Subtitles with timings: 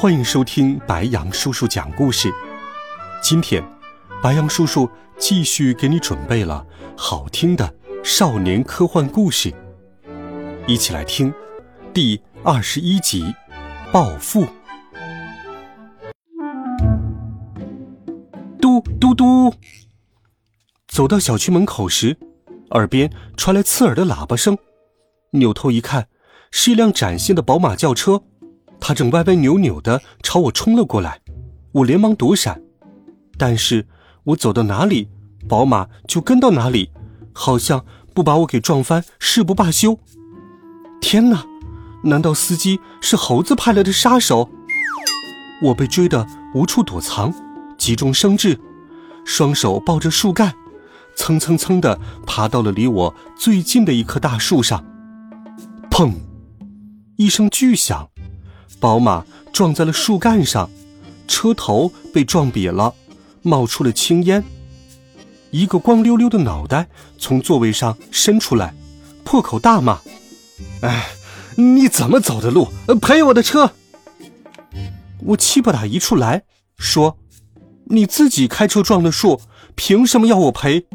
[0.00, 2.32] 欢迎收听白羊叔叔讲故事。
[3.22, 3.62] 今天，
[4.22, 9.52] 白羊叔叔继续给你准备了好听的少年科幻故事，
[10.66, 11.30] 一起来听
[11.92, 13.24] 第二十一集
[13.92, 14.44] 《暴富》。
[18.58, 19.52] 嘟嘟嘟！
[20.88, 22.16] 走到小区门口时，
[22.70, 24.56] 耳边传来刺耳的喇叭声，
[25.32, 26.08] 扭头一看。
[26.52, 28.24] 是一辆崭新的宝马轿车，
[28.80, 31.20] 他正歪歪扭扭的朝我冲了过来，
[31.72, 32.60] 我连忙躲闪，
[33.36, 33.86] 但是
[34.24, 35.08] 我走到哪里，
[35.48, 36.90] 宝马就跟到哪里，
[37.32, 39.98] 好像不把我给撞翻誓不罢休。
[41.00, 41.44] 天哪，
[42.04, 44.48] 难道司机是猴子派来的杀手？
[45.62, 47.32] 我被追得无处躲藏，
[47.76, 48.58] 急中生智，
[49.24, 50.54] 双手抱着树干，
[51.14, 54.84] 蹭蹭蹭的爬到了离我最近的一棵大树上，
[55.90, 56.12] 砰！
[57.16, 58.08] 一声巨响，
[58.78, 60.70] 宝马撞在了树干上，
[61.26, 62.94] 车头被撞瘪了，
[63.42, 64.42] 冒出了青烟。
[65.50, 68.74] 一个光溜溜的脑袋从座位上伸出来，
[69.24, 70.00] 破口大骂
[70.82, 71.08] ：“哎，
[71.56, 72.68] 你怎么走的路？
[73.02, 73.72] 赔我的车！”
[75.26, 76.44] 我气不打一处来，
[76.78, 77.18] 说
[77.90, 79.40] ：“你自己开车撞的树，
[79.74, 80.86] 凭什么要我赔？”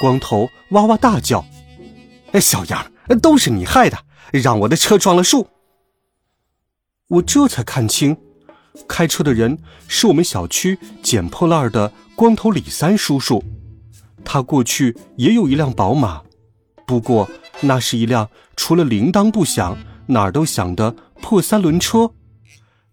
[0.00, 1.44] 光头哇哇大叫
[2.32, 2.90] ：“哎，小样，
[3.20, 3.98] 都是你害的！”
[4.32, 5.48] 让我的车撞了树，
[7.10, 8.16] 我这才看清，
[8.86, 9.58] 开车的人
[9.88, 13.42] 是我们小区捡破烂的光头李三叔叔。
[14.24, 16.22] 他过去也有一辆宝马，
[16.86, 17.28] 不过
[17.62, 19.76] 那是一辆除了铃铛不响，
[20.06, 22.12] 哪儿都响的破三轮车。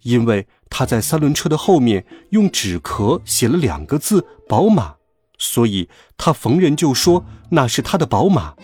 [0.01, 4.95] 因为他在三轮车的后面用纸壳写了两个字“宝马”，
[5.38, 8.56] 所以他逢人就说那是他的宝马。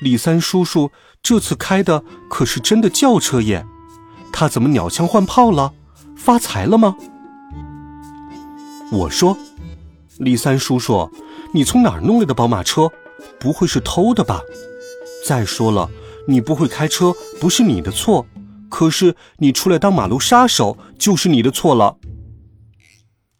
[0.00, 0.92] 李三叔叔。
[1.22, 3.66] 这次开的可是真的轿车耶，
[4.32, 5.72] 他怎么鸟枪换炮了？
[6.16, 6.96] 发财了吗？
[8.92, 9.36] 我说，
[10.18, 11.10] 李三叔叔，
[11.52, 12.90] 你从哪儿弄来的宝马车？
[13.38, 14.40] 不会是偷的吧？
[15.26, 15.88] 再说了，
[16.26, 18.26] 你不会开车不是你的错，
[18.68, 21.96] 可是你出来当马路杀手就是你的错了。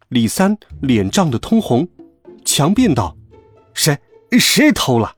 [0.08, 1.88] 李三脸涨得通红，
[2.44, 3.16] 强辩道
[3.74, 3.98] ：“谁
[4.38, 5.14] 谁偷了？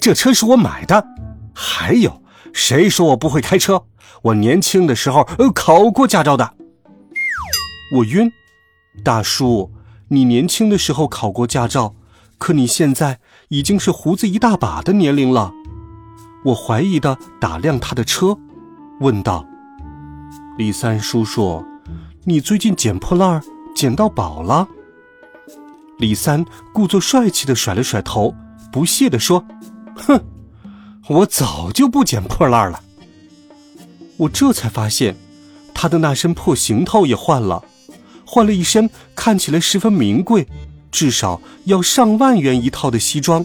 [0.00, 1.06] 这车是我买的。”
[1.54, 2.22] 还有
[2.56, 3.84] 谁说我不会开车？
[4.22, 6.54] 我年轻的时候呃考过驾照的。
[7.94, 8.32] 我晕，
[9.04, 9.70] 大叔，
[10.08, 11.94] 你年轻的时候考过驾照，
[12.38, 15.52] 可你现在已经是胡子一大把的年龄了。
[16.46, 18.38] 我怀疑的打量他的车，
[19.00, 19.44] 问道
[20.56, 21.62] ：“李三叔叔，
[22.24, 23.42] 你最近捡破烂
[23.74, 24.66] 捡到宝了？”
[26.00, 26.42] 李三
[26.72, 28.34] 故作帅气的甩了甩头，
[28.72, 29.44] 不屑的说
[29.94, 30.18] ：“哼。”
[31.08, 32.82] 我早就不捡破烂了。
[34.16, 35.14] 我这才发现，
[35.74, 37.64] 他的那身破行头也换了，
[38.24, 40.46] 换了一身看起来十分名贵，
[40.90, 43.44] 至少要上万元一套的西装，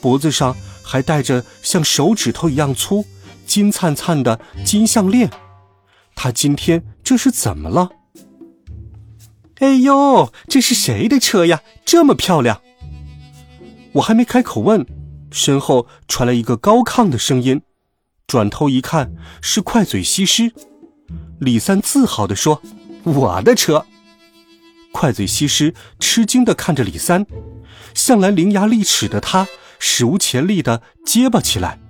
[0.00, 3.04] 脖子上还戴着像手指头一样粗、
[3.46, 5.30] 金灿灿的金项链。
[6.14, 7.90] 他今天这是怎么了？
[9.60, 11.62] 哎呦，这是谁的车呀？
[11.84, 12.60] 这么漂亮！
[13.92, 14.84] 我还没开口问。
[15.34, 17.60] 身后传来一个高亢的声音，
[18.24, 19.12] 转头一看
[19.42, 20.52] 是快嘴西施。
[21.40, 22.62] 李三自豪地说
[23.02, 23.84] ：“我的车。”
[24.94, 27.26] 快嘴西施吃惊地看着李三，
[27.94, 29.48] 向来伶牙俐齿的他
[29.80, 31.80] 史无前例地结巴起来：“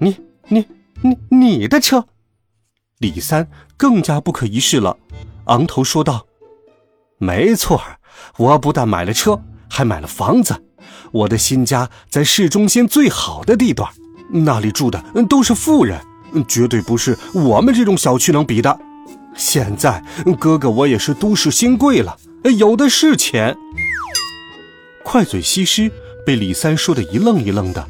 [0.00, 0.16] 你、
[0.48, 0.66] 你、
[1.02, 2.06] 你、你的车？”
[2.96, 4.96] 李三更加不可一世了，
[5.44, 6.26] 昂头说道
[7.20, 7.82] ：“没错，
[8.38, 10.64] 我不但买了车，还买了房子。”
[11.12, 13.90] 我的新家在市中心最好的地段，
[14.30, 16.00] 那里住的都是富人，
[16.46, 18.78] 绝对不是我们这种小区能比的。
[19.36, 20.04] 现在
[20.38, 22.16] 哥哥我也是都市新贵了，
[22.58, 23.56] 有的是钱。
[25.04, 25.90] 快嘴西施
[26.26, 27.88] 被李三说的一愣一愣的，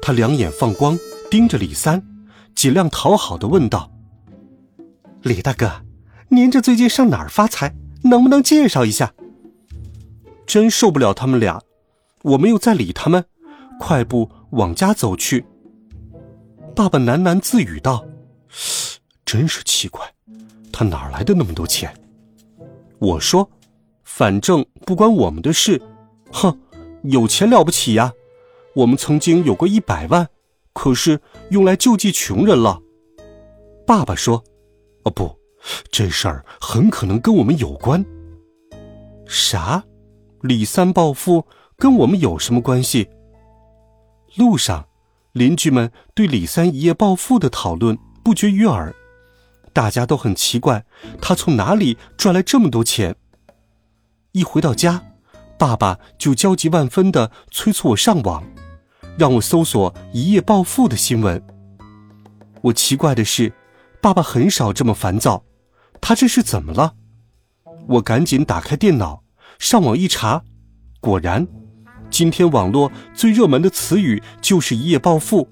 [0.00, 0.98] 他两眼放光，
[1.30, 2.02] 盯着李三，
[2.54, 3.90] 尽量讨好的问道
[5.22, 5.82] ：“李大哥，
[6.28, 7.74] 您这最近上哪儿发财？
[8.04, 9.12] 能不能介绍一下？”
[10.46, 11.60] 真受不了他们俩。
[12.26, 13.24] 我没有再理他们，
[13.78, 15.44] 快步往家走去。
[16.74, 18.04] 爸爸喃喃自语道
[19.24, 20.04] ：“真是奇怪，
[20.72, 21.94] 他哪来的那么多钱？
[22.98, 23.48] 我说，
[24.02, 25.80] 反正不关我们的事。
[26.32, 26.58] 哼，
[27.04, 28.12] 有钱了不起呀？
[28.74, 30.26] 我们曾经有过一百万，
[30.72, 31.20] 可是
[31.50, 32.82] 用来救济穷人了。
[33.86, 34.42] 爸爸说
[35.04, 35.32] ：“哦不，
[35.92, 38.04] 这事儿很可能跟我们有关。”
[39.28, 39.84] 啥？
[40.42, 41.44] 李三暴富
[41.78, 43.08] 跟我们有什么关系？
[44.36, 44.86] 路上，
[45.32, 48.94] 邻居们对李三一夜暴富的讨论不绝于耳，
[49.74, 50.84] 大家都很奇怪
[51.20, 53.14] 他从哪里赚来这么多钱。
[54.32, 55.02] 一回到家，
[55.58, 58.42] 爸爸就焦急万分的催促我上网，
[59.18, 61.42] 让我搜索一夜暴富的新闻。
[62.62, 63.52] 我奇怪的是，
[64.00, 65.44] 爸爸很少这么烦躁，
[66.00, 66.94] 他这是怎么了？
[67.86, 69.22] 我赶紧打开电脑。
[69.58, 70.42] 上网一查，
[71.00, 71.46] 果然，
[72.10, 75.48] 今天网络最热门的词语就是“一夜暴富”。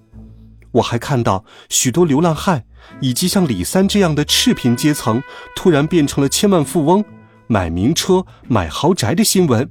[0.72, 2.64] 我还看到许多流浪汉
[3.00, 5.22] 以及像李三这样的赤贫阶层
[5.54, 7.04] 突然变成了千万富翁，
[7.46, 9.70] 买名车、买豪宅的新闻。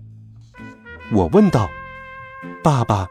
[1.11, 1.69] 我问道
[2.63, 3.07] ：“爸爸，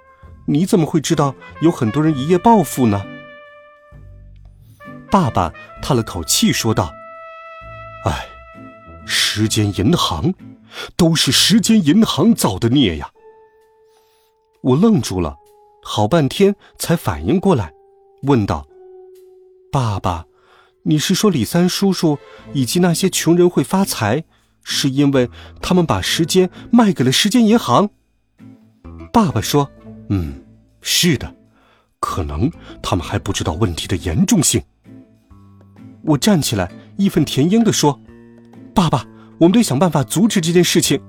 [0.47, 3.03] 你怎么会知道有很多人一夜暴富呢？”
[5.11, 5.53] 爸爸
[5.83, 6.91] 叹了口气说道
[8.07, 8.27] ：“哎，
[9.07, 10.33] 时间银行。”
[10.97, 13.11] 都是时间银行造的孽呀！
[14.63, 15.37] 我愣住了，
[15.83, 17.73] 好半天才反应过来，
[18.23, 18.67] 问道
[19.71, 20.25] ：“爸爸，
[20.85, 22.19] 你是说李三叔叔
[22.53, 24.25] 以及那些穷人会发财，
[24.63, 25.29] 是因为
[25.61, 27.91] 他们把时间卖给了时间银行？”
[29.13, 29.71] 爸爸说
[30.09, 30.43] ：“嗯，
[30.81, 31.35] 是的，
[32.01, 32.51] 可能
[32.83, 34.63] 他们还不知道问题的严重性。”
[36.05, 38.01] 我站起来，义愤填膺地说
[38.75, 39.07] ：“爸爸。”
[39.39, 41.03] 我们得想办法阻止这件事情。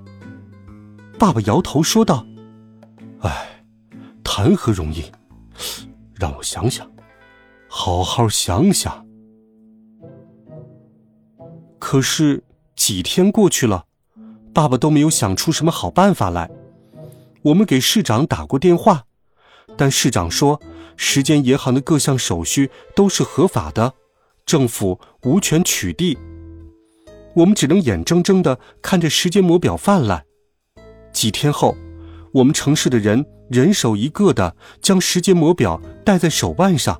[1.19, 2.25] 爸爸摇头说道
[3.23, 3.65] ：“哎，
[4.23, 5.03] 谈何容易！
[6.15, 6.89] 让我想想，
[7.67, 9.05] 好好想想。”
[11.79, 12.43] 可是
[12.75, 13.85] 几天过去了，
[14.53, 16.49] 爸爸都没有想出什么好办法来。
[17.43, 19.03] 我们给市长打过电话，
[19.77, 20.61] 但市长说，
[20.95, 23.93] 时间银行的各项手续都是合法的，
[24.45, 26.17] 政府无权取缔。
[27.35, 30.25] 我们只能眼睁睁的看着时间魔表泛滥。
[31.11, 31.75] 几天后，
[32.33, 36.99] 我们城市的人人手一个的将时间魔表戴在手腕上，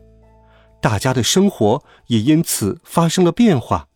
[0.80, 3.88] 大家的生活也因此发生了变化。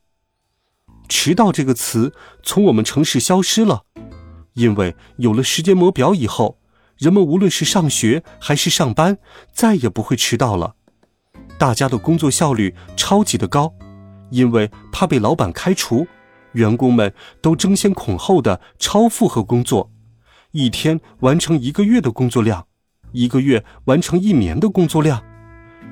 [1.08, 3.84] 迟到这个词从我们城市消失了，
[4.54, 6.58] 因为有了时间魔表以后，
[6.98, 9.20] 人们无论是上学还是上班，
[9.54, 10.76] 再也不会迟到了。
[11.60, 13.72] 大家的工作效率超级的高，
[14.32, 16.08] 因为怕被老板开除。
[16.54, 19.92] 员工们都争先恐后的超负荷工作，
[20.52, 22.66] 一天完成一个月的工作量，
[23.12, 25.24] 一个月完成一年的工作量。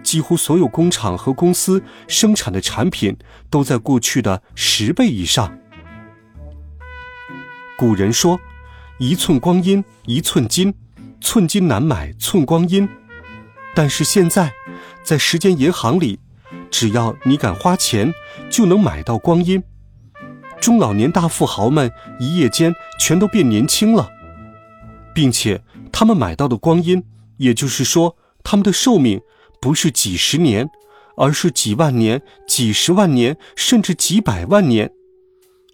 [0.03, 3.17] 几乎所有工厂和公司生产的产品
[3.49, 5.57] 都在过去的十倍以上。
[7.75, 8.39] 古人说
[8.99, 10.73] ：“一寸光阴一寸金，
[11.19, 12.87] 寸金难买寸光阴。”
[13.73, 14.53] 但是现在，
[15.03, 16.19] 在时间银行里，
[16.69, 18.13] 只要你敢花钱，
[18.49, 19.61] 就能买到光阴。
[20.61, 24.09] 中老年大富豪们一夜间全都变年轻了，
[25.15, 25.63] 并且
[25.93, 27.01] 他们买到的光阴，
[27.37, 29.21] 也就是说，他们的寿命
[29.61, 30.69] 不是几十年，
[31.15, 34.91] 而是几万年、几十万年，甚至几百万年。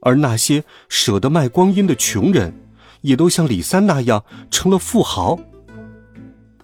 [0.04, 2.54] 而那些舍得卖光阴的穷人，
[3.02, 5.40] 也都像李三那样成了富豪。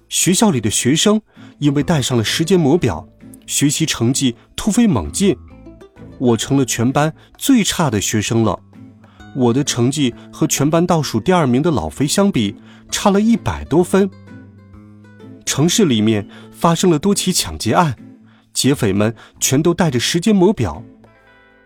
[0.08, 1.20] 学校里的学生
[1.58, 3.08] 因为戴上了时间魔表，
[3.48, 5.36] 学习成绩突飞猛进。
[6.20, 8.60] 我成了全班最差的学生了，
[9.38, 12.56] 我的成绩和全班倒数第二名的老肥相比，
[12.90, 14.10] 差了一百多分。
[15.46, 17.96] 城市里面发生了多起抢劫案，
[18.52, 20.84] 劫匪们全都带着时间魔表，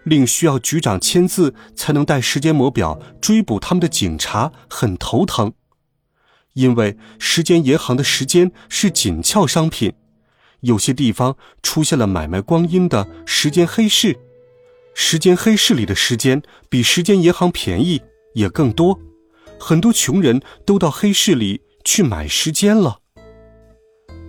[0.04, 5.54] 令需要局长签字才能带时间魔表追捕他们的警察很头疼，
[6.54, 9.94] 因为时间银行的时间是紧俏商品，
[10.60, 14.20] 有些地方出现了买卖光阴的时间黑市。
[14.94, 18.02] 时间黑市里的时间比时间银行便宜
[18.34, 19.00] 也更多，
[19.60, 23.00] 很多穷人都到黑市里去买时间了。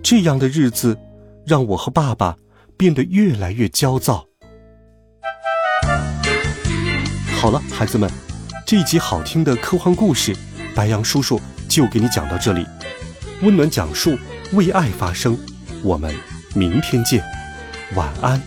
[0.01, 0.97] 这样的日子
[1.45, 2.37] 让我和爸爸
[2.77, 4.25] 变得越来越焦躁。
[7.39, 8.09] 好了，孩子们，
[8.65, 10.35] 这一集好听的科幻故事，
[10.73, 12.65] 白羊叔叔就给你讲到这里。
[13.41, 14.17] 温暖讲述，
[14.53, 15.37] 为爱发声。
[15.83, 16.13] 我们
[16.55, 17.21] 明天见，
[17.95, 18.41] 晚安，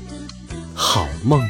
[0.75, 1.41] 好梦。